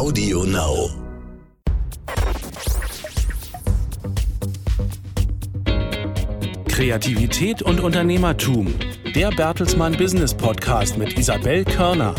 [0.00, 0.88] Audio Now.
[6.68, 8.72] Kreativität und Unternehmertum.
[9.14, 12.14] Der Bertelsmann Business Podcast mit Isabel Körner.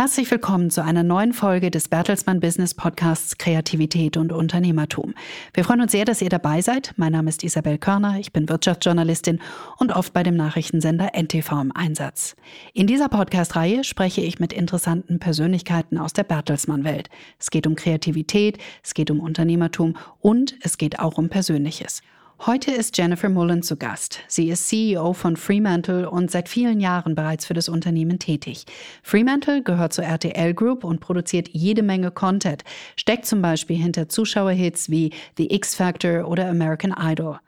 [0.00, 5.12] Herzlich willkommen zu einer neuen Folge des Bertelsmann Business Podcasts Kreativität und Unternehmertum.
[5.52, 6.94] Wir freuen uns sehr, dass ihr dabei seid.
[6.96, 9.42] Mein Name ist Isabel Körner, ich bin Wirtschaftsjournalistin
[9.76, 12.34] und oft bei dem Nachrichtensender NTV im Einsatz.
[12.72, 17.10] In dieser Podcast-Reihe spreche ich mit interessanten Persönlichkeiten aus der Bertelsmann-Welt.
[17.38, 22.00] Es geht um Kreativität, es geht um Unternehmertum und es geht auch um Persönliches.
[22.46, 24.20] Heute ist Jennifer Mullen zu Gast.
[24.26, 28.64] Sie ist CEO von Fremantle und seit vielen Jahren bereits für das Unternehmen tätig.
[29.02, 32.64] Fremantle gehört zur RTL Group und produziert jede Menge Content,
[32.96, 37.38] steckt zum Beispiel hinter Zuschauerhits wie The X Factor oder American Idol.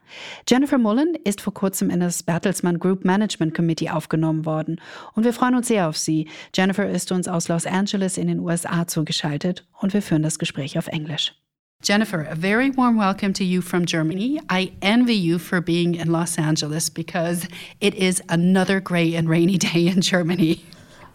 [0.46, 4.78] Jennifer Mullen ist vor kurzem in das Bertelsmann Group Management Committee aufgenommen worden
[5.14, 6.28] und wir freuen uns sehr auf sie.
[6.54, 10.76] Jennifer ist uns aus Los Angeles in den USA zugeschaltet und wir führen das Gespräch
[10.76, 11.32] auf Englisch.
[11.82, 14.38] Jennifer, a very warm welcome to you from Germany.
[14.48, 17.48] I envy you for being in Los Angeles because
[17.80, 20.64] it is another gray and rainy day in Germany.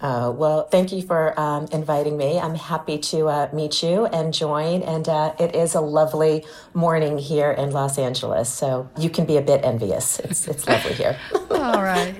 [0.02, 2.38] Uh, well, thank you for um, inviting me.
[2.38, 4.84] I'm happy to uh, meet you and join.
[4.84, 8.54] And uh, it is a lovely morning here in Los Angeles.
[8.54, 10.20] So you can be a bit envious.
[10.20, 11.18] It's, it's lovely here.
[11.50, 12.14] All right.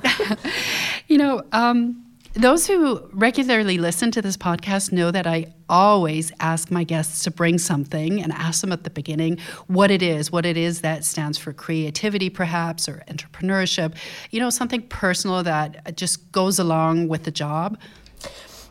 [1.08, 2.07] you know, um,
[2.38, 7.32] those who regularly listen to this podcast know that I always ask my guests to
[7.32, 11.04] bring something and ask them at the beginning what it is, what it is that
[11.04, 13.96] stands for creativity, perhaps, or entrepreneurship,
[14.30, 17.78] you know, something personal that just goes along with the job.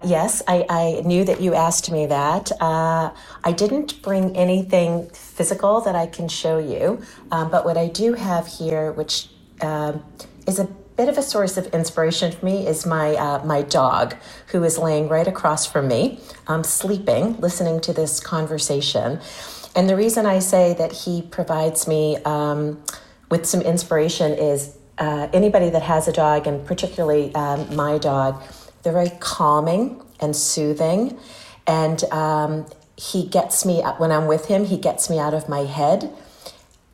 [0.04, 2.52] Yes, I, I knew that you asked me that.
[2.60, 3.10] Uh,
[3.42, 8.12] I didn't bring anything physical that I can show you, um, but what I do
[8.12, 9.28] have here, which
[9.60, 10.04] um,
[10.46, 14.16] is a bit of a source of inspiration for me is my uh, my dog,
[14.48, 19.20] who is laying right across from me, um, sleeping, listening to this conversation.
[19.74, 22.82] And the reason I say that he provides me um,
[23.30, 28.42] with some inspiration is uh, anybody that has a dog, and particularly um, my dog,
[28.82, 31.18] they're very calming and soothing,
[31.66, 34.64] and um, he gets me when I'm with him.
[34.64, 36.10] He gets me out of my head,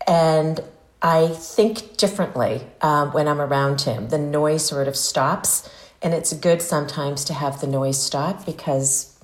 [0.09, 0.59] and
[1.03, 4.09] I think differently um, when I'm around him.
[4.09, 5.69] The noise sort of stops,
[6.01, 9.19] and it's good sometimes to have the noise stop because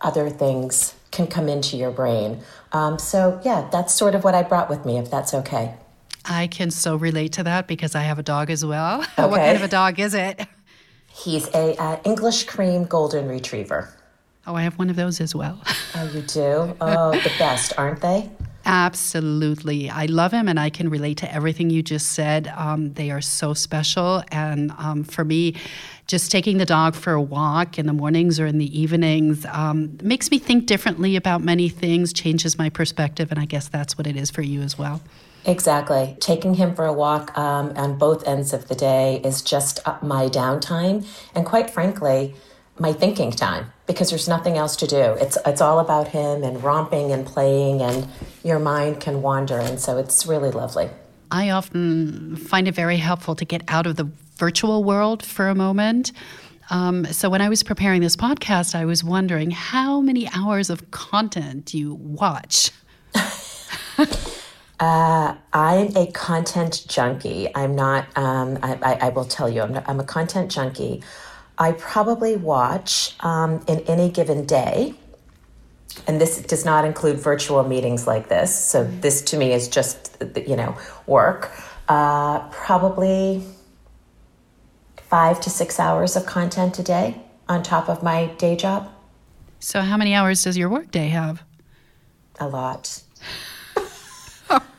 [0.00, 2.40] other things can come into your brain.
[2.72, 5.74] Um, so, yeah, that's sort of what I brought with me, if that's okay.
[6.24, 9.04] I can so relate to that because I have a dog as well.
[9.18, 9.28] Okay.
[9.28, 10.46] what kind of a dog is it?
[11.10, 13.92] He's a uh, English cream golden retriever.
[14.46, 15.60] Oh, I have one of those as well.
[15.94, 16.76] oh, you do?
[16.80, 18.30] Oh, the best, aren't they?
[18.68, 19.88] Absolutely.
[19.88, 22.52] I love him and I can relate to everything you just said.
[22.54, 24.22] Um, they are so special.
[24.30, 25.54] And um, for me,
[26.06, 29.96] just taking the dog for a walk in the mornings or in the evenings um,
[30.02, 33.30] makes me think differently about many things, changes my perspective.
[33.30, 35.00] And I guess that's what it is for you as well.
[35.46, 36.18] Exactly.
[36.20, 40.28] Taking him for a walk um, on both ends of the day is just my
[40.28, 41.06] downtime.
[41.34, 42.34] And quite frankly,
[42.80, 45.16] my thinking time because there's nothing else to do.
[45.20, 48.08] It's it's all about him and romping and playing and
[48.44, 50.90] your mind can wander and so it's really lovely.
[51.30, 55.54] I often find it very helpful to get out of the virtual world for a
[55.54, 56.12] moment.
[56.70, 60.90] Um, so when I was preparing this podcast, I was wondering how many hours of
[60.90, 62.70] content do you watch?
[64.80, 67.48] Uh, I'm a content junkie.
[67.52, 68.06] I'm not.
[68.16, 71.02] Um, I, I, I, will tell you, I'm, not, I'm a content junkie.
[71.58, 74.94] I probably watch um, in any given day,
[76.06, 78.56] and this does not include virtual meetings like this.
[78.56, 80.16] So this to me is just
[80.46, 80.76] you know
[81.06, 81.50] work.
[81.88, 83.42] Uh, probably
[85.08, 88.90] five to six hours of content a day on top of my day job.
[89.58, 91.42] So how many hours does your workday have?
[92.38, 93.02] A lot.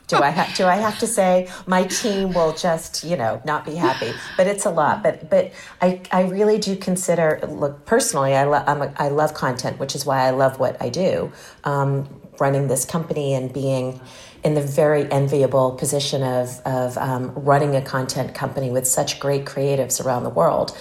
[0.10, 3.64] Do I have do I have to say my team will just you know not
[3.64, 4.12] be happy?
[4.36, 5.04] But it's a lot.
[5.04, 9.34] But but I I really do consider look personally I love I'm a, I love
[9.34, 11.32] content, which is why I love what I do.
[11.64, 12.10] Um,
[12.40, 14.00] running this company and being
[14.44, 19.46] in the very enviable position of of um, running a content company with such great
[19.46, 20.76] creatives around the world.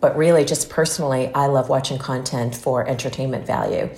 [0.00, 3.88] But really, just personally, I love watching content for entertainment value.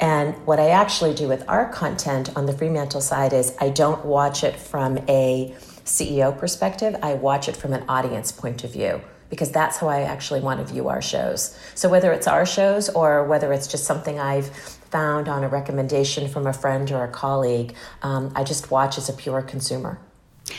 [0.00, 4.04] And what I actually do with our content on the Fremantle side is I don't
[4.04, 5.54] watch it from a
[5.84, 9.00] CEO perspective, I watch it from an audience point of view
[9.30, 11.58] because that's how I actually want to view our shows.
[11.74, 16.28] So whether it's our shows or whether it's just something I've found on a recommendation
[16.28, 19.98] from a friend or a colleague, um, I just watch as a pure consumer.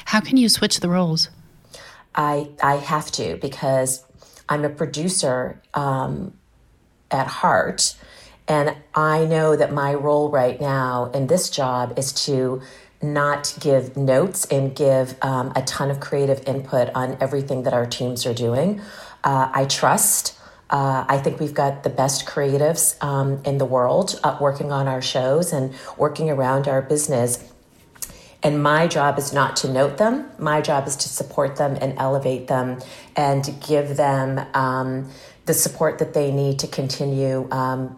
[0.06, 1.30] How can you switch the roles?
[2.16, 4.04] I I have to because
[4.50, 5.62] I'm a producer.
[5.74, 6.34] Um,
[7.12, 7.96] at heart.
[8.48, 12.62] And I know that my role right now in this job is to
[13.02, 17.86] not give notes and give um, a ton of creative input on everything that our
[17.86, 18.82] teams are doing.
[19.24, 20.38] Uh, I trust.
[20.70, 24.88] Uh, I think we've got the best creatives um, in the world uh, working on
[24.88, 27.52] our shows and working around our business.
[28.44, 30.30] And my job is not to note them.
[30.38, 32.80] My job is to support them and elevate them
[33.16, 35.10] and give them um,
[35.46, 37.98] the support that they need to continue um,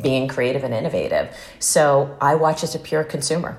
[0.00, 1.34] being creative and innovative.
[1.58, 3.56] So I watch as a pure consumer.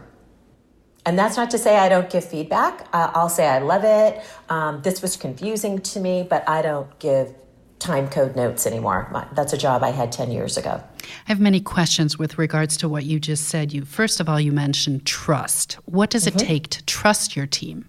[1.06, 2.88] And that's not to say I don't give feedback.
[2.92, 4.24] Uh, I'll say I love it.
[4.50, 7.34] Um, this was confusing to me, but I don't give
[7.78, 9.08] time code notes anymore.
[9.12, 10.84] My, that's a job I had 10 years ago.
[11.04, 13.72] I have many questions with regards to what you just said.
[13.72, 15.74] You first of all you mentioned trust.
[15.86, 16.40] What does mm-hmm.
[16.40, 17.88] it take to trust your team?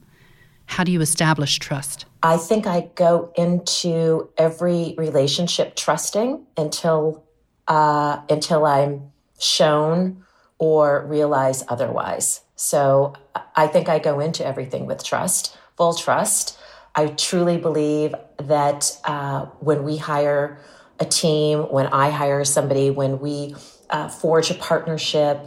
[0.67, 2.05] How do you establish trust?
[2.23, 7.25] I think I go into every relationship trusting until
[7.69, 10.25] uh, until I'm shown
[10.59, 12.41] or realize otherwise.
[12.57, 13.15] So
[13.55, 16.59] I think I go into everything with trust, full trust.
[16.95, 20.59] I truly believe that uh, when we hire
[20.99, 23.55] a team, when I hire somebody, when we
[23.91, 25.47] uh, forge a partnership,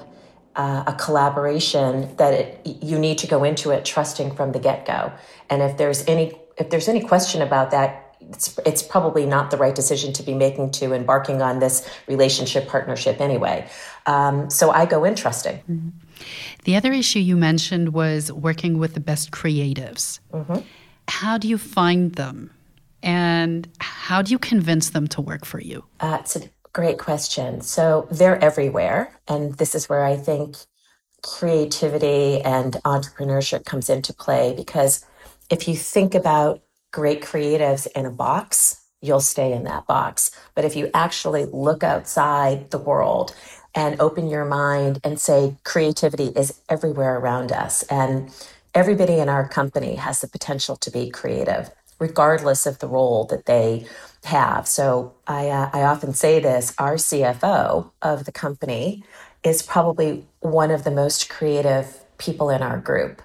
[0.56, 4.86] uh, a collaboration, that it, you need to go into it trusting from the get
[4.86, 5.12] go.
[5.50, 9.58] And if there's any if there's any question about that, it's, it's probably not the
[9.58, 13.68] right decision to be making to embarking on this relationship partnership anyway.
[14.06, 15.58] Um, so I go in trusting.
[15.58, 15.90] Mm-hmm.
[16.66, 20.20] The other issue you mentioned was working with the best creatives.
[20.34, 20.60] Mm-hmm.
[21.08, 22.52] How do you find them?
[23.02, 25.86] And how do you convince them to work for you?
[26.02, 26.42] Uh, it's a
[26.74, 27.62] great question.
[27.62, 29.18] So they're everywhere.
[29.28, 30.58] And this is where I think
[31.22, 35.06] creativity and entrepreneurship comes into play because
[35.50, 40.32] if you think about great creatives in a box, you'll stay in that box.
[40.56, 43.36] But if you actually look outside the world
[43.76, 48.32] and open your mind and say creativity is everywhere around us and
[48.74, 51.70] everybody in our company has the potential to be creative
[52.00, 53.86] regardless of the role that they
[54.24, 59.04] have so i, uh, I often say this our cfo of the company
[59.44, 63.22] is probably one of the most creative people in our group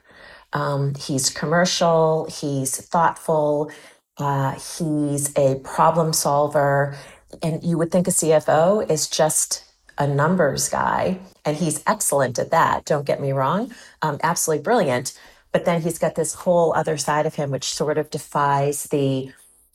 [0.55, 3.71] um, he's commercial he's thoughtful
[4.19, 6.97] uh, he's a problem solver
[7.43, 9.65] and you would think a cfo is just
[9.99, 12.85] a numbers guy, and he's excellent at that.
[12.85, 13.73] Don't get me wrong,
[14.03, 15.19] um, absolutely brilliant.
[15.53, 19.33] But then he's got this whole other side of him, which sort of defies the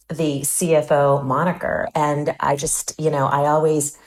[0.09, 1.87] the CFO moniker.
[1.95, 3.97] And I just, you know, I always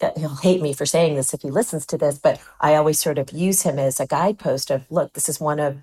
[0.00, 2.98] uh, he'll hate me for saying this if he listens to this, but I always
[3.00, 5.78] sort of use him as a guidepost of look, this is one of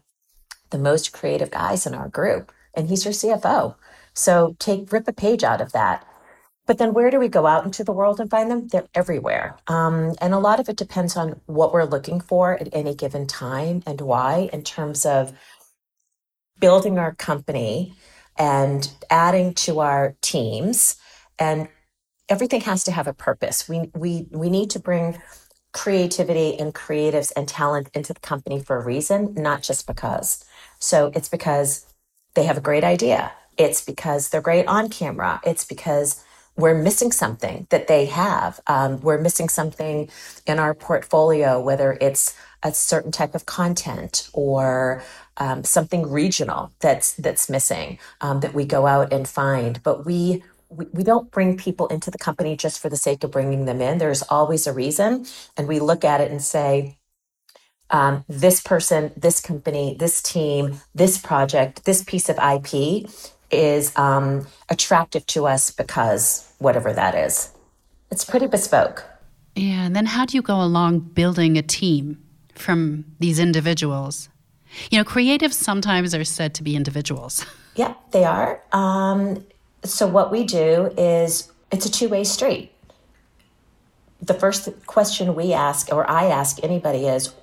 [0.71, 3.75] the most creative guys in our group, and he's your CFO.
[4.13, 6.06] So take rip a page out of that
[6.69, 8.68] but then where do we go out into the world and find them?
[8.68, 9.57] They're everywhere.
[9.66, 13.25] Um, and a lot of it depends on what we're looking for at any given
[13.25, 15.33] time and why, in terms of
[16.60, 17.95] building our company
[18.38, 20.98] and adding to our teams.
[21.39, 21.69] And
[22.30, 23.68] everything has to have a purpose.
[23.68, 25.19] We, we, we need to bring
[25.74, 30.45] creativity and creatives and talent into the company for a reason, not just because.
[30.79, 31.85] So it's because
[32.35, 33.31] they have a great idea.
[33.57, 35.41] It's because they're great on camera.
[35.45, 36.23] It's because
[36.55, 38.59] we're missing something that they have.
[38.67, 40.09] Um, we're missing something
[40.45, 45.01] in our portfolio, whether it's a certain type of content or
[45.37, 49.81] um, something regional that's that's missing um, that we go out and find.
[49.83, 53.31] But we, we we don't bring people into the company just for the sake of
[53.31, 53.97] bringing them in.
[53.97, 55.25] There's always a reason,
[55.57, 56.97] and we look at it and say.
[57.91, 63.09] Um, this person, this company, this team, this project, this piece of IP
[63.51, 67.51] is um, attractive to us because whatever that is.
[68.11, 69.05] It's pretty bespoke.
[69.55, 72.23] Yeah, and then how do you go along building a team
[72.55, 74.29] from these individuals?
[74.91, 77.45] You know, creatives sometimes are said to be individuals.
[77.75, 78.61] Yeah, they are.
[78.73, 79.45] Um,
[79.85, 82.73] so what we do is it's a two way street.
[84.21, 87.33] The first question we ask, or I ask anybody, is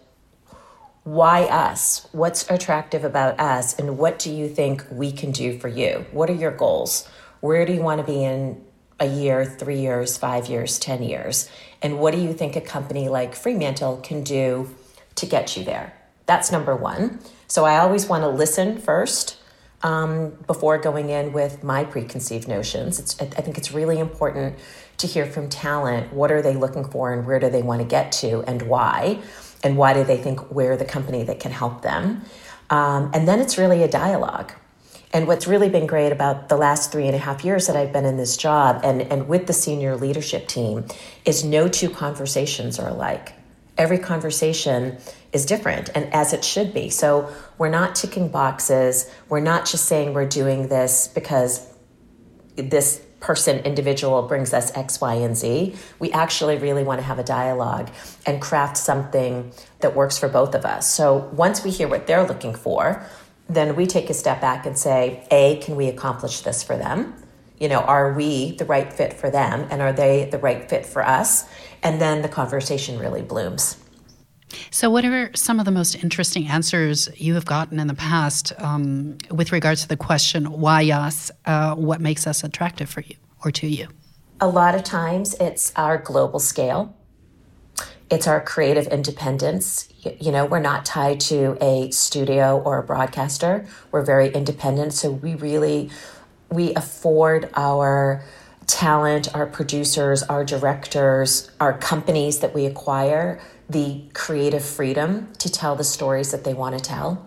[1.06, 2.08] why us?
[2.10, 3.78] What's attractive about us?
[3.78, 6.04] And what do you think we can do for you?
[6.10, 7.08] What are your goals?
[7.38, 8.60] Where do you want to be in
[8.98, 11.48] a year, three years, five years, 10 years?
[11.80, 14.74] And what do you think a company like Fremantle can do
[15.14, 15.96] to get you there?
[16.26, 17.20] That's number one.
[17.46, 19.36] So I always want to listen first
[19.84, 22.98] um, before going in with my preconceived notions.
[22.98, 24.58] It's, I think it's really important
[24.98, 27.86] to hear from talent what are they looking for and where do they want to
[27.86, 29.20] get to and why
[29.66, 32.22] and why do they think we're the company that can help them.
[32.70, 34.52] Um, and then it's really a dialogue.
[35.12, 37.92] And what's really been great about the last three and a half years that I've
[37.92, 40.84] been in this job and, and with the senior leadership team
[41.24, 43.32] is no two conversations are alike.
[43.78, 44.98] Every conversation
[45.32, 46.90] is different and as it should be.
[46.90, 49.10] So we're not ticking boxes.
[49.28, 51.66] We're not just saying we're doing this because
[52.56, 55.74] this person, individual brings us X, Y, and Z.
[55.98, 57.90] We actually really want to have a dialogue
[58.26, 60.92] and craft something that works for both of us.
[60.92, 63.06] So once we hear what they're looking for,
[63.48, 67.14] then we take a step back and say, A, can we accomplish this for them?
[67.58, 70.84] You know, are we the right fit for them and are they the right fit
[70.84, 71.46] for us?
[71.82, 73.78] And then the conversation really blooms.
[74.70, 78.52] So, what are some of the most interesting answers you have gotten in the past
[78.58, 81.30] um, with regards to the question, why us?
[81.44, 83.88] Uh, what makes us attractive for you or to you?
[84.40, 86.94] A lot of times it's our global scale,
[88.10, 89.88] it's our creative independence.
[90.20, 94.92] You know, we're not tied to a studio or a broadcaster, we're very independent.
[94.92, 95.90] So, we really
[96.48, 98.22] we afford our
[98.66, 105.74] talent, our producers, our directors, our companies that we acquire the creative freedom to tell
[105.76, 107.26] the stories that they want to tell.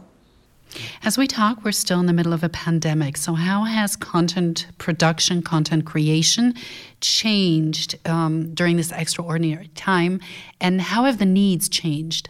[1.04, 3.18] As we talk, we're still in the middle of a pandemic.
[3.18, 6.54] So, how has content production, content creation
[7.02, 10.20] changed um, during this extraordinary time?
[10.62, 12.30] And how have the needs changed?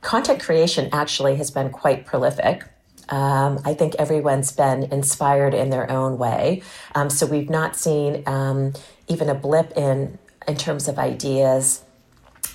[0.00, 2.64] Content creation actually has been quite prolific.
[3.08, 6.62] Um, I think everyone's been inspired in their own way.
[6.94, 8.72] Um, so, we've not seen um,
[9.06, 11.84] even a blip in, in terms of ideas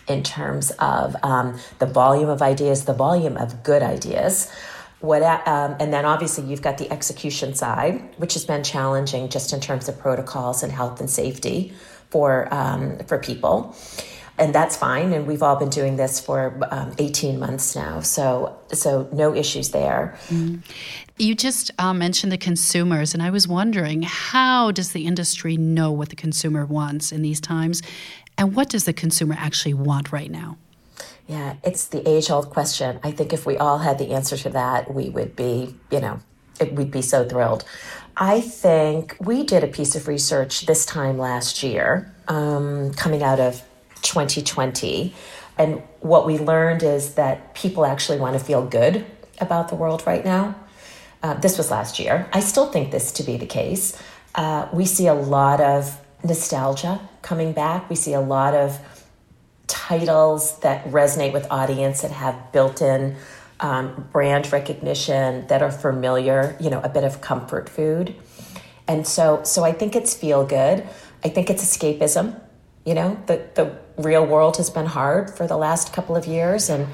[0.08, 4.52] in terms of um, the volume of ideas, the volume of good ideas.
[5.00, 9.52] What, um, and then obviously you've got the execution side, which has been challenging just
[9.52, 11.74] in terms of protocols and health and safety
[12.10, 13.76] for um, for people,
[14.38, 15.12] and that's fine.
[15.12, 19.72] And we've all been doing this for um, eighteen months now, so so no issues
[19.72, 20.18] there.
[20.30, 20.62] Mm.
[21.18, 25.92] You just uh, mentioned the consumers, and I was wondering how does the industry know
[25.92, 27.82] what the consumer wants in these times,
[28.38, 30.58] and what does the consumer actually want right now?
[31.28, 33.00] Yeah, it's the age old question.
[33.04, 36.20] I think if we all had the answer to that, we would be, you know,
[36.60, 37.64] it, we'd be so thrilled.
[38.18, 43.40] I think we did a piece of research this time last year, um, coming out
[43.40, 43.64] of
[44.02, 45.14] 2020.
[45.58, 49.06] And what we learned is that people actually want to feel good
[49.40, 50.56] about the world right now.
[51.24, 52.28] Uh, this was last year.
[52.34, 53.98] I still think this to be the case.
[54.36, 57.90] Uh, we see a lot of nostalgia coming back.
[57.90, 58.80] We see a lot of
[59.68, 63.16] titles that resonate with audience that have built-in
[63.60, 66.56] um, brand recognition that are familiar.
[66.60, 68.16] You know, a bit of comfort food,
[68.88, 70.88] and so so I think it's feel good.
[71.24, 72.40] I think it's escapism.
[72.86, 76.70] You know, the the real world has been hard for the last couple of years,
[76.70, 76.88] and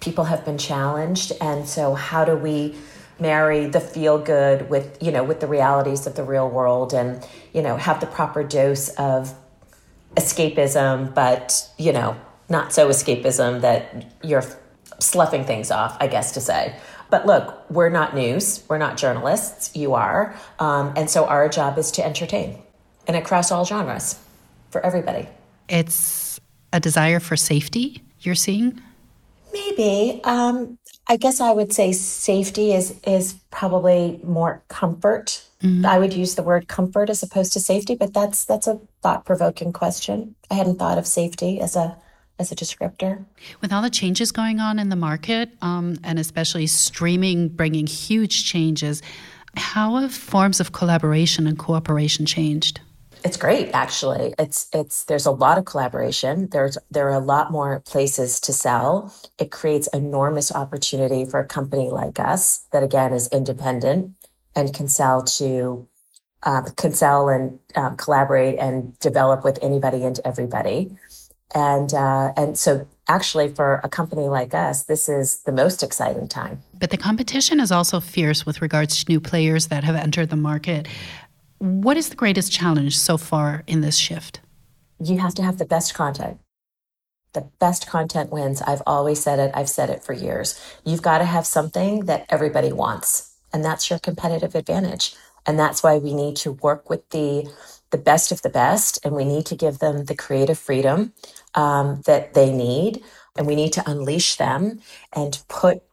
[0.00, 1.32] people have been challenged.
[1.40, 2.76] And so, how do we
[3.18, 7.26] marry the feel good with you know with the realities of the real world and
[7.52, 9.34] you know have the proper dose of
[10.16, 12.16] escapism but you know
[12.48, 14.44] not so escapism that you're
[14.98, 16.74] sloughing things off i guess to say.
[17.10, 18.64] But look we're not news.
[18.68, 19.76] We're not journalists.
[19.76, 20.34] You are.
[20.58, 22.58] Um, and so our job is to entertain.
[23.06, 24.18] And across all genres.
[24.70, 25.28] For everybody.
[25.68, 26.40] It's
[26.72, 28.80] a desire for safety you're seeing?
[29.52, 30.22] Maybe.
[30.24, 30.78] Um,
[31.12, 35.44] I guess I would say safety is is probably more comfort.
[35.62, 35.84] Mm-hmm.
[35.84, 39.26] I would use the word comfort as opposed to safety, but that's that's a thought
[39.26, 40.34] provoking question.
[40.50, 41.98] I hadn't thought of safety as a
[42.38, 43.26] as a descriptor.
[43.60, 48.46] With all the changes going on in the market, um, and especially streaming bringing huge
[48.46, 49.02] changes,
[49.54, 52.80] how have forms of collaboration and cooperation changed?
[53.24, 54.34] It's great, actually.
[54.38, 56.48] It's it's there's a lot of collaboration.
[56.50, 59.14] There's there are a lot more places to sell.
[59.38, 64.14] It creates enormous opportunity for a company like us that again is independent
[64.56, 65.86] and can sell to
[66.42, 70.96] um, can sell and um, collaborate and develop with anybody and everybody.
[71.54, 76.26] And uh, and so actually for a company like us, this is the most exciting
[76.26, 76.62] time.
[76.78, 80.36] But the competition is also fierce with regards to new players that have entered the
[80.36, 80.88] market.
[81.62, 84.40] What is the greatest challenge so far in this shift?
[84.98, 86.40] You have to have the best content.
[87.34, 88.60] The best content wins.
[88.62, 89.52] I've always said it.
[89.54, 90.60] I've said it for years.
[90.84, 95.14] You've got to have something that everybody wants, and that's your competitive advantage.
[95.46, 97.48] And that's why we need to work with the
[97.90, 101.12] the best of the best, and we need to give them the creative freedom
[101.54, 103.04] um, that they need,
[103.36, 104.80] and we need to unleash them
[105.12, 105.84] and put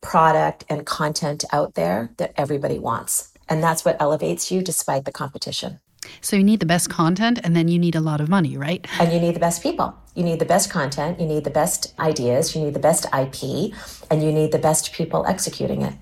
[0.00, 3.33] product and content out there that everybody wants.
[3.48, 5.80] And that's what elevates you despite the competition.
[6.20, 8.86] So you need the best content and then you need a lot of money, right?
[9.00, 9.94] And you need the best people.
[10.14, 13.74] You need the best content, you need the best ideas, you need the best IP,
[14.10, 15.94] and you need the best people executing it.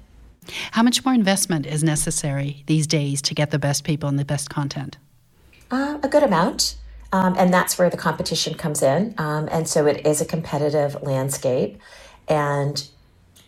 [0.73, 4.25] How much more investment is necessary these days to get the best people and the
[4.25, 4.99] best content?
[5.71, 6.77] Uh, a good amount.
[7.13, 9.15] Um, and that's where the competition comes in.
[9.19, 11.79] Um, and so it is a competitive landscape.
[12.27, 12.89] And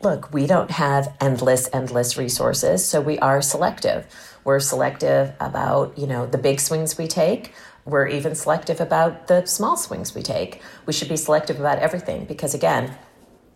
[0.04, 2.84] look, we don't have endless, endless resources.
[2.87, 4.06] So we are selective.
[4.44, 7.54] We're selective about, you know, the big swings we take.
[7.84, 10.62] We're even selective about the small swings we take.
[10.87, 12.96] We should be selective about everything because, again,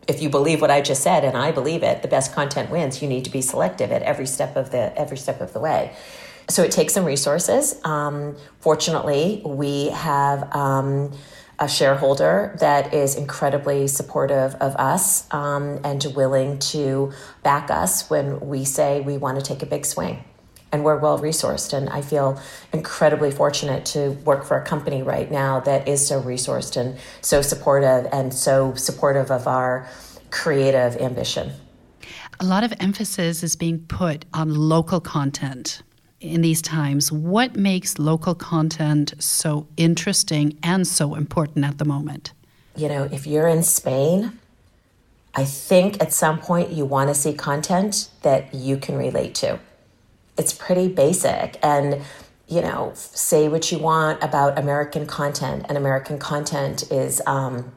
[0.06, 3.02] if you believe what I just said, and I believe it, the best content wins.
[3.02, 5.94] You need to be selective at every step of the every step of the way.
[6.48, 7.78] So it takes some resources.
[7.84, 11.12] Um, fortunately, we have um,
[11.58, 17.12] a shareholder that is incredibly supportive of us um, and willing to
[17.42, 20.22] back us when we say we want to take a big swing.
[20.70, 21.72] And we're well resourced.
[21.72, 22.40] And I feel
[22.72, 27.40] incredibly fortunate to work for a company right now that is so resourced and so
[27.40, 29.88] supportive and so supportive of our
[30.30, 31.52] creative ambition.
[32.38, 35.82] A lot of emphasis is being put on local content
[36.20, 37.12] in these times.
[37.12, 42.32] What makes local content so interesting and so important at the moment?
[42.76, 44.38] You know, if you're in Spain,
[45.34, 49.58] I think at some point you want to see content that you can relate to.
[50.36, 51.58] It's pretty basic.
[51.62, 52.02] And,
[52.48, 57.72] you know, say what you want about American content, and American content is, um,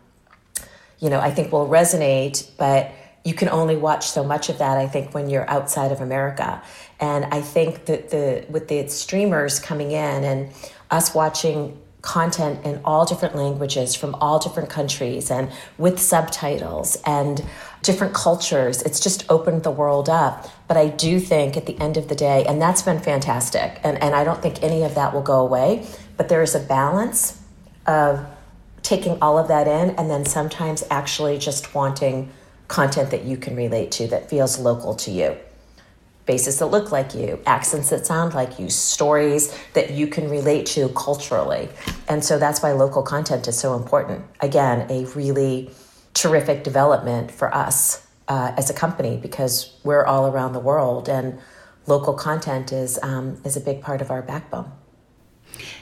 [1.00, 2.92] you know, I think will resonate, but
[3.24, 6.62] you can only watch so much of that i think when you're outside of america.
[7.00, 10.50] And i think that the with the streamers coming in and
[10.90, 17.46] us watching content in all different languages from all different countries and with subtitles and
[17.84, 20.48] different cultures it's just opened the world up.
[20.68, 24.02] But i do think at the end of the day and that's been fantastic and,
[24.02, 25.86] and i don't think any of that will go away
[26.18, 27.40] but there is a balance
[27.86, 28.26] of
[28.84, 32.32] taking all of that in and then sometimes actually just wanting
[32.72, 35.38] content that you can relate to that feels local to you.
[36.26, 40.66] Faces that look like you, accents that sound like you, stories that you can relate
[40.68, 41.68] to culturally.
[42.08, 44.24] And so that's why local content is so important.
[44.40, 45.70] Again, a really
[46.14, 51.40] terrific development for us uh, as a company because we're all around the world and
[51.88, 54.72] local content is, um, is a big part of our backbone.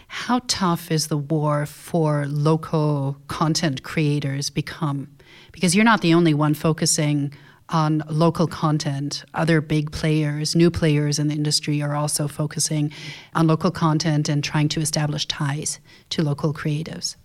[0.08, 5.19] How tough is the war for local content creators become?
[5.52, 7.34] Because you're not the only one focusing
[7.70, 9.24] on local content.
[9.34, 12.92] Other big players, new players in the industry, are also focusing
[13.36, 17.16] on local content and trying to establish ties to local creatives.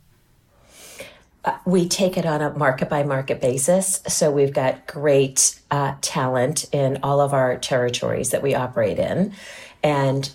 [1.44, 4.03] Uh, we take it on a market by market basis.
[4.09, 9.33] So we've got great uh, talent in all of our territories that we operate in.
[9.83, 10.31] And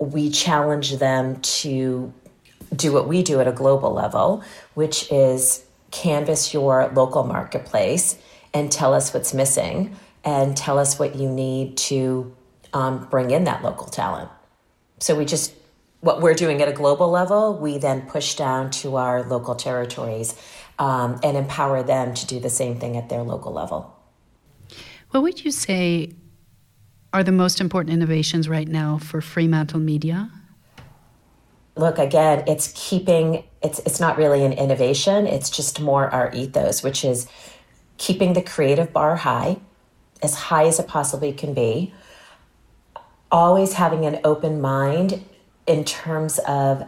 [0.00, 2.12] we challenge them to
[2.74, 4.42] do what we do at a global level,
[4.74, 8.18] which is canvas your local marketplace
[8.54, 12.34] and tell us what's missing and tell us what you need to
[12.72, 14.30] um, bring in that local talent.
[15.00, 15.54] So we just,
[16.00, 20.34] what we're doing at a global level, we then push down to our local territories
[20.78, 23.94] um, and empower them to do the same thing at their local level.
[25.10, 26.12] What would you say
[27.12, 30.30] are the most important innovations right now for Fremantle Media?
[31.78, 35.26] look again it's keeping it's it's not really an innovation.
[35.26, 37.26] It's just more our ethos which is
[37.96, 39.58] keeping the creative bar high
[40.22, 41.92] as high as it possibly can be.
[43.30, 45.24] Always having an open mind
[45.66, 46.84] in terms of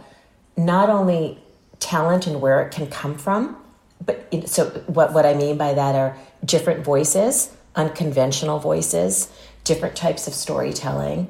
[0.57, 1.39] not only
[1.81, 3.57] talent and where it can come from
[4.05, 9.31] but so what what I mean by that are different voices unconventional voices
[9.65, 11.29] different types of storytelling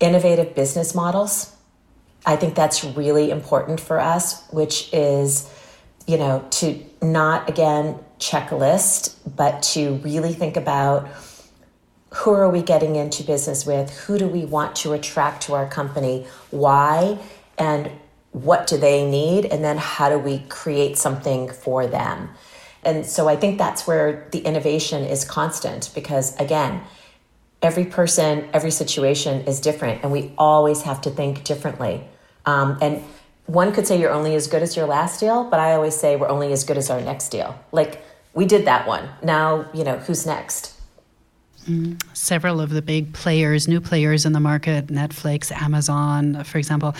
[0.00, 1.54] innovative business models
[2.24, 5.50] I think that's really important for us, which is,
[6.06, 11.08] you know, to not again checklist, but to really think about
[12.14, 13.90] who are we getting into business with?
[14.00, 16.26] Who do we want to attract to our company?
[16.50, 17.18] Why?
[17.58, 17.90] And
[18.32, 19.46] what do they need?
[19.46, 22.30] And then how do we create something for them?
[22.84, 26.82] And so I think that's where the innovation is constant because, again,
[27.62, 32.02] every person, every situation is different, and we always have to think differently.
[32.44, 33.02] Um, and
[33.46, 36.16] one could say you're only as good as your last deal, but I always say
[36.16, 37.58] we're only as good as our next deal.
[37.70, 38.02] Like
[38.34, 39.08] we did that one.
[39.22, 40.74] Now, you know, who's next?
[41.68, 46.94] Mm, several of the big players, new players in the market, Netflix, Amazon, for example,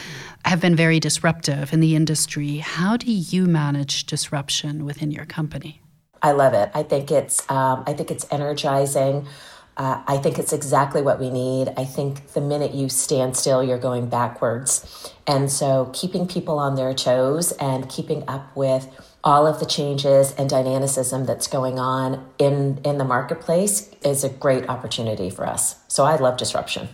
[0.45, 2.59] have been very disruptive in the industry.
[2.59, 5.83] How do you manage disruption within your company?
[6.23, 6.71] I love it.
[6.75, 9.27] I think it's um, I think it's energizing.
[9.77, 11.73] Uh, I think it's exactly what we need.
[11.77, 15.13] I think the minute you stand still, you're going backwards.
[15.27, 18.89] And so, keeping people on their toes and keeping up with
[19.25, 24.29] all of the changes and dynamicism that's going on in, in the marketplace is a
[24.29, 25.77] great opportunity for us.
[25.89, 26.89] So, I love disruption.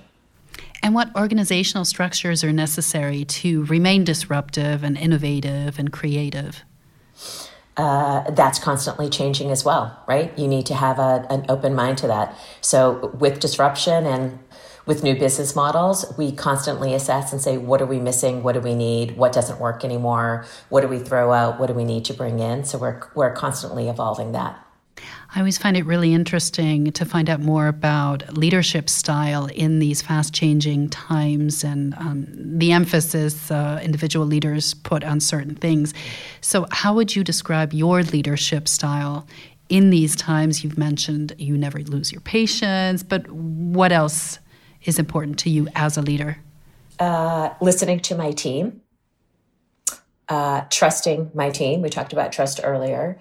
[0.81, 6.63] And what organizational structures are necessary to remain disruptive and innovative and creative?
[7.79, 10.37] Uh, that's constantly changing as well, right?
[10.37, 12.37] You need to have a, an open mind to that.
[12.61, 14.41] So, with disruption and
[14.85, 18.43] with new business models, we constantly assess and say, what are we missing?
[18.43, 19.17] What do we need?
[19.17, 20.45] What doesn't work anymore?
[20.71, 21.61] What do we throw out?
[21.61, 22.65] What do we need to bring in?
[22.65, 24.68] So, we're, we're constantly evolving that.
[25.35, 30.01] I always find it really interesting to find out more about leadership style in these
[30.01, 35.93] fast changing times and um, the emphasis uh, individual leaders put on certain things.
[36.41, 39.27] So, how would you describe your leadership style
[39.69, 40.65] in these times?
[40.65, 44.39] You've mentioned you never lose your patience, but what else
[44.85, 46.39] is important to you as a leader?
[46.99, 48.81] Uh, listening to my team,
[50.31, 51.83] uh, trusting my team.
[51.83, 53.19] We talked about trust earlier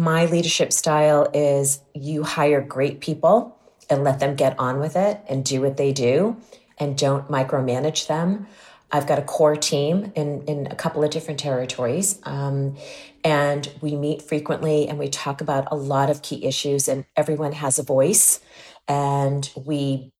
[0.00, 3.56] my leadership style is you hire great people
[3.90, 6.36] and let them get on with it and do what they do
[6.78, 8.46] and don't micromanage them.
[8.90, 12.18] I've got a core team in, in a couple of different territories.
[12.24, 12.76] Um,
[13.22, 17.52] and we meet frequently and we talk about a lot of key issues and everyone
[17.52, 18.40] has a voice
[18.88, 20.10] and we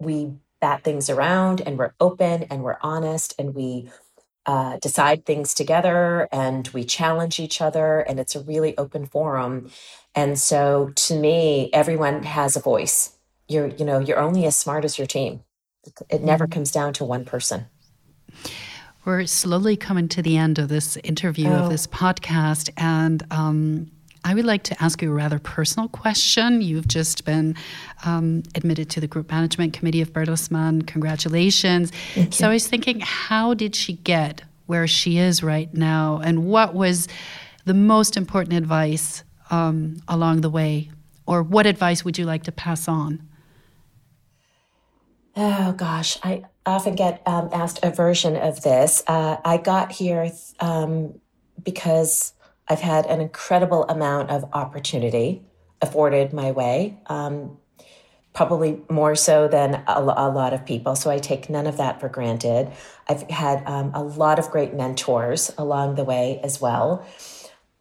[0.00, 3.90] we bat things around and we're open and we're honest and we
[4.48, 9.70] uh, decide things together and we challenge each other and it's a really open forum
[10.14, 14.86] and so to me everyone has a voice you're you know you're only as smart
[14.86, 15.42] as your team
[16.08, 16.54] it never mm-hmm.
[16.54, 17.66] comes down to one person
[19.04, 21.64] we're slowly coming to the end of this interview oh.
[21.64, 23.90] of this podcast and um,
[24.24, 26.60] I would like to ask you a rather personal question.
[26.60, 27.56] You've just been
[28.04, 30.86] um, admitted to the Group Management Committee of Bertelsmann.
[30.86, 31.92] Congratulations.
[32.30, 36.20] So I was thinking, how did she get where she is right now?
[36.22, 37.08] And what was
[37.64, 40.90] the most important advice um, along the way?
[41.26, 43.26] Or what advice would you like to pass on?
[45.36, 46.18] Oh, gosh.
[46.22, 49.02] I often get um, asked a version of this.
[49.06, 51.20] Uh, I got here um,
[51.62, 52.32] because
[52.68, 55.42] I've had an incredible amount of opportunity
[55.80, 57.56] afforded my way, um,
[58.34, 60.94] probably more so than a, a, lot of people.
[60.94, 62.70] So I take none of that for granted.
[63.08, 67.06] I've had um, a lot of great mentors along the way as well.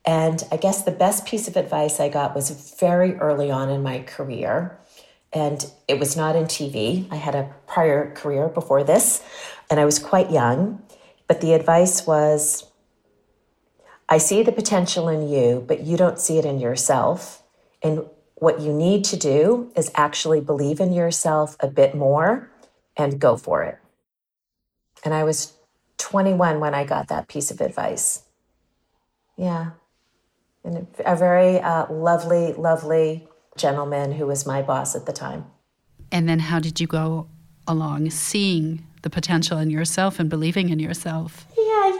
[0.05, 3.83] And I guess the best piece of advice I got was very early on in
[3.83, 4.79] my career.
[5.33, 7.07] And it was not in TV.
[7.11, 9.21] I had a prior career before this,
[9.69, 10.81] and I was quite young.
[11.27, 12.63] But the advice was
[14.09, 17.43] I see the potential in you, but you don't see it in yourself.
[17.83, 22.49] And what you need to do is actually believe in yourself a bit more
[22.95, 23.79] and go for it.
[25.03, 25.53] And I was
[25.97, 28.23] 21 when I got that piece of advice.
[29.35, 29.71] Yeah.
[30.63, 35.45] And a very uh, lovely, lovely gentleman who was my boss at the time.
[36.11, 37.27] And then how did you go
[37.67, 41.45] along seeing the potential in yourself and believing in yourself?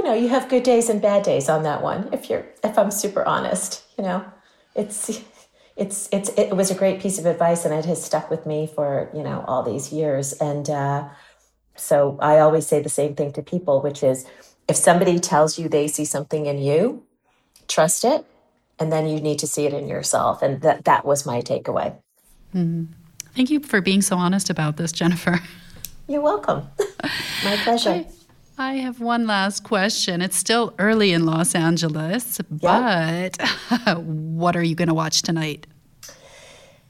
[0.08, 2.08] Know, you have good days and bad days on that one.
[2.14, 4.24] If you're, if I'm super honest, you know,
[4.74, 5.22] it's,
[5.76, 8.72] it's, it's, it was a great piece of advice, and it has stuck with me
[8.74, 10.32] for you know all these years.
[10.32, 11.10] And uh,
[11.76, 14.26] so I always say the same thing to people, which is,
[14.70, 17.04] if somebody tells you they see something in you,
[17.68, 18.24] trust it,
[18.80, 20.42] and then you need to see it in yourself.
[20.42, 21.98] And that that was my takeaway.
[22.56, 22.94] Mm-hmm.
[23.36, 25.42] Thank you for being so honest about this, Jennifer.
[26.08, 26.66] You're welcome.
[27.44, 27.90] My pleasure.
[27.90, 28.08] I,
[28.58, 30.22] I, have one last question.
[30.22, 33.38] It's still early in Los Angeles, but
[33.98, 35.68] what are you going to watch tonight?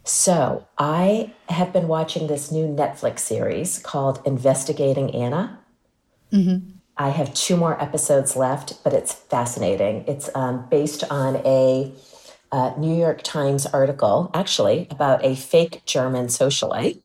[0.03, 5.59] So, I have been watching this new Netflix series called Investigating Anna.
[6.31, 6.71] Mm-hmm.
[6.95, 10.05] I have two more episodes left, but it's fascinating.
[10.07, 11.91] It's um, based on a
[12.51, 17.01] uh, New York Times article, actually, about a fake German socialite.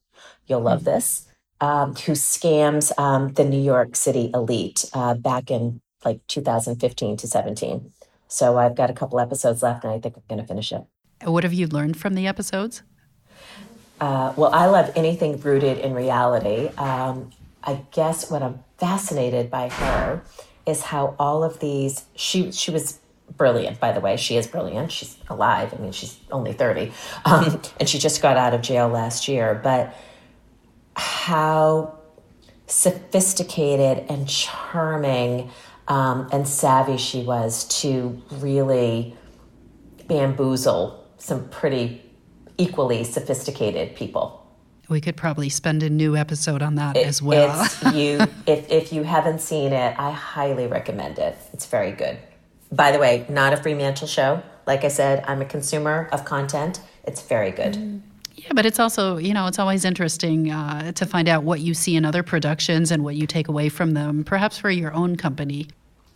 [0.46, 0.90] You'll love mm-hmm.
[0.90, 1.27] this
[1.62, 7.27] um, who scams um, the New York City elite uh, back in like 2015 to
[7.27, 7.92] 17.
[8.27, 10.83] So I've got a couple episodes left, and I think I'm going to finish it.
[11.22, 12.83] What have you learned from the episodes?
[14.01, 16.68] Uh, well, I love anything rooted in reality.
[16.77, 17.31] Um,
[17.62, 20.22] I guess what I'm fascinated by her
[20.66, 22.98] is how all of these she she was
[23.37, 26.92] brilliant by the way she is brilliant she's alive i mean she's only 30
[27.25, 29.94] um, and she just got out of jail last year but
[30.96, 31.98] how
[32.66, 35.50] sophisticated and charming
[35.88, 39.16] um, and savvy she was to really
[40.07, 42.02] bamboozle some pretty
[42.59, 44.38] equally sophisticated people.
[44.88, 47.66] We could probably spend a new episode on that it, as well.
[47.94, 51.37] you, if, if you haven't seen it, I highly recommend it.
[51.52, 52.18] It's very good.
[52.70, 54.42] By the way, not a Fremantle show.
[54.66, 56.81] Like I said, I'm a consumer of content.
[57.05, 57.74] It's very good.
[57.74, 58.02] Mm.
[58.44, 61.74] Yeah, but it's also, you know, it's always interesting uh, to find out what you
[61.74, 65.16] see in other productions and what you take away from them, perhaps for your own
[65.16, 65.68] company.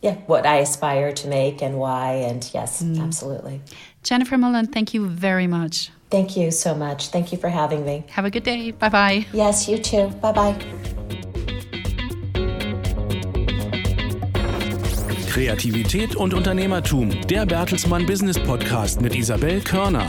[0.03, 2.13] Yeah, what I aspire to make and why.
[2.13, 3.01] And yes, mm.
[3.01, 3.63] absolutely.
[4.03, 5.91] Jennifer Mullin, thank you very much.
[6.11, 7.09] Thank you so much.
[7.09, 8.05] Thank you for having me.
[8.11, 8.71] Have a good day.
[8.71, 9.27] Bye bye.
[9.33, 10.09] Yes, you too.
[10.21, 10.57] Bye bye.
[15.29, 20.09] Kreativität und Unternehmertum, der Bertelsmann Business Podcast mit Isabelle Körner.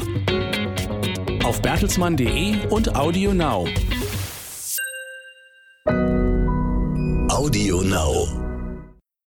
[1.43, 3.67] Auf bertelsmann.de und Audio Now.
[7.29, 8.46] Audio Now.